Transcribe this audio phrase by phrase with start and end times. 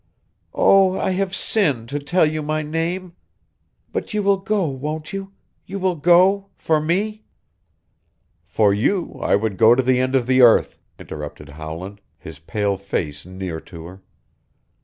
[0.55, 3.13] "Oh, I have sinned to tell you my name!
[3.91, 5.31] But you will go, won't you?
[5.67, 7.23] You will go for me"
[8.57, 12.77] "For you I would go to the end of the earth!" interrupted Howland, his pale
[12.77, 14.01] face near to her.